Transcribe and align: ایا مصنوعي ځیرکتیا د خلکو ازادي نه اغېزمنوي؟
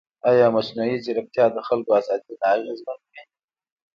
ایا 0.29 0.47
مصنوعي 0.55 0.95
ځیرکتیا 1.05 1.45
د 1.51 1.57
خلکو 1.67 1.91
ازادي 1.99 2.33
نه 2.41 2.47
اغېزمنوي؟ 2.55 3.21